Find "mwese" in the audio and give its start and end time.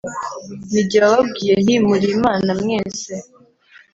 2.61-3.13